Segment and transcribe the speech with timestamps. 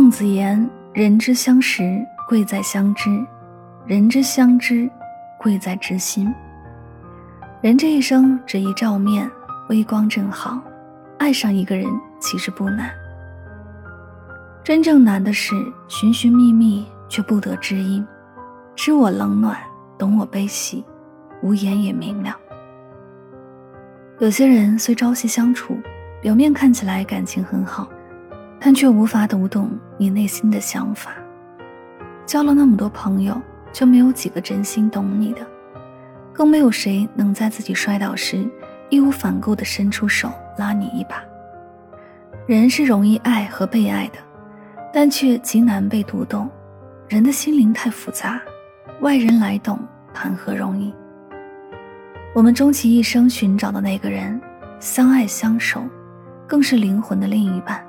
[0.00, 3.26] 孟子言：“人之相识，贵在相知；
[3.84, 4.88] 人之相知，
[5.36, 6.32] 贵在知心。”
[7.60, 9.28] 人这一生只一照面，
[9.68, 10.62] 微光正好，
[11.18, 11.84] 爱上一个人
[12.20, 12.88] 其实不难。
[14.62, 15.52] 真正难的是
[15.88, 18.06] 寻寻觅觅却不得知音，
[18.76, 19.58] 知我冷暖，
[19.98, 20.84] 懂我悲喜，
[21.42, 22.36] 无言也明了。
[24.20, 25.76] 有些人虽朝夕相处，
[26.22, 27.88] 表面看起来感情很好，
[28.60, 31.12] 但却无法读懂你内心的想法。
[32.26, 33.40] 交了那么多朋友，
[33.72, 35.40] 却没有几个真心懂你的。
[36.32, 38.48] 更没有谁能在自己摔倒时
[38.90, 41.22] 义无反顾地伸出手拉你一把。
[42.46, 44.18] 人是容易爱和被爱的，
[44.92, 46.48] 但却极难被读懂。
[47.08, 48.40] 人的心灵太复杂，
[49.00, 49.78] 外人来懂
[50.12, 50.94] 谈何容易？
[52.34, 54.38] 我们终其一生寻找的那个人，
[54.78, 55.82] 相爱相守，
[56.46, 57.82] 更是灵魂的另一半。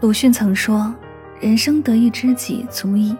[0.00, 0.94] 鲁迅曾说
[1.42, 3.16] ：“人生得一知己足矣，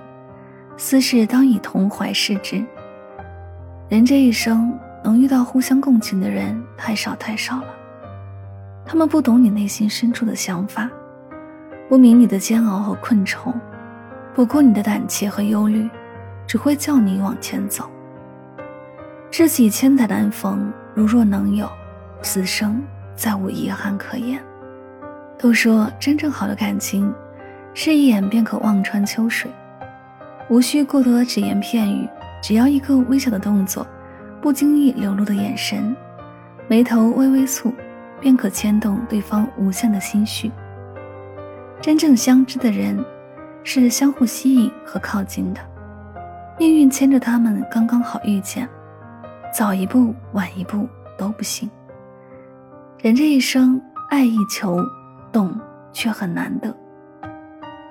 [0.77, 2.65] 斯事当以同怀视之。”
[3.91, 7.67] 人这一生能遇到互相共情的人太少太少了，
[8.87, 10.89] 他们不懂你内心深处的想法，
[11.89, 13.53] 不明你的煎熬和困愁，
[14.33, 15.91] 不顾你的胆怯和忧虑，
[16.47, 17.91] 只会叫你往前走。
[19.33, 21.69] 知己千载难逢，如若能有，
[22.23, 22.81] 此生
[23.17, 24.41] 再无遗憾可言。
[25.39, 27.15] 都说真正好的感情，
[27.73, 29.51] 是一眼便可望穿秋水，
[30.49, 32.09] 无需过多的只言片语。
[32.41, 33.87] 只要一个微小的动作，
[34.41, 35.95] 不经意流露的眼神，
[36.69, 37.73] 眉头微微蹙，
[38.21, 40.51] 便可牵动对方无限的心绪。
[41.81, 43.05] 真正相知的人，
[43.65, 45.61] 是相互吸引和靠近的，
[46.59, 48.69] 命运牵着他们刚刚好遇见，
[49.53, 51.69] 早一步晚一步都不行。
[53.01, 54.79] 人这一生，爱易求，
[55.39, 55.57] 懂
[55.93, 56.77] 却很难得，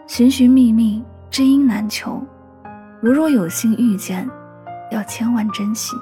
[0.06, 2.22] 寻寻觅觅，知音难求。
[3.00, 4.30] 如若有幸遇见，
[4.92, 5.96] 要千万珍惜。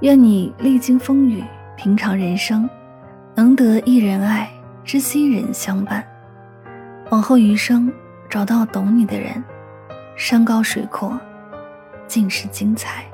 [0.00, 1.44] 愿你历经风雨，
[1.76, 2.66] 平常人生，
[3.34, 4.48] 能得一人爱，
[4.82, 6.02] 知心人相伴。
[7.10, 7.92] 往后余生，
[8.26, 9.44] 找到懂你的人，
[10.16, 11.12] 山高水阔，
[12.06, 13.04] 尽是精彩。